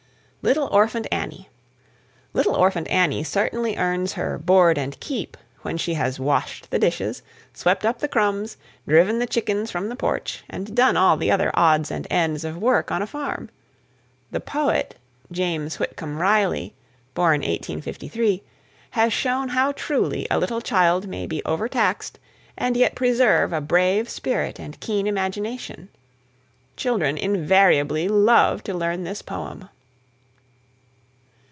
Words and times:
LITTLE 0.43 0.69
ORPHANT 0.71 1.05
ANNIE. 1.11 1.49
"Little 2.33 2.55
Orphant 2.55 2.87
Annie" 2.89 3.23
certainly 3.23 3.77
earns 3.77 4.13
her 4.13 4.39
"board 4.39 4.75
and 4.75 4.99
keep" 4.99 5.37
when 5.61 5.77
she 5.77 5.93
has 5.93 6.19
"washed 6.19 6.71
the 6.71 6.79
dishes," 6.79 7.21
"swept 7.53 7.85
up 7.85 7.99
the 7.99 8.07
crumbs," 8.07 8.57
"driven 8.87 9.19
the 9.19 9.27
chickens 9.27 9.69
from 9.69 9.87
the 9.87 9.95
porch," 9.95 10.43
and 10.49 10.75
done 10.75 10.97
all 10.97 11.15
the 11.15 11.29
other 11.29 11.51
odds 11.53 11.91
and 11.91 12.07
ends 12.09 12.43
of 12.43 12.57
work 12.57 12.91
on 12.91 13.03
a 13.03 13.05
farm. 13.05 13.51
The 14.31 14.39
poet, 14.39 14.95
James 15.31 15.75
Whitcomb 15.77 16.17
Riley 16.17 16.73
(1853), 17.13 18.41
has 18.97 19.13
shown 19.13 19.49
how 19.49 19.73
truly 19.73 20.25
a 20.31 20.39
little 20.39 20.59
child 20.59 21.07
may 21.07 21.27
be 21.27 21.43
overtaxed 21.45 22.17
and 22.57 22.75
yet 22.75 22.95
preserve 22.95 23.53
a 23.53 23.61
brave 23.61 24.09
spirit 24.09 24.57
and 24.59 24.79
keen 24.79 25.05
imagination. 25.05 25.89
Children 26.75 27.15
invariably 27.19 28.07
love 28.07 28.63
to 28.63 28.73
learn 28.73 29.03
this 29.03 29.21
poem. 29.21 29.69